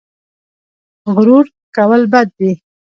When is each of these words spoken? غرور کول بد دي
غرور 1.13 1.45
کول 1.75 2.01
بد 2.13 2.27
دي 2.39 2.51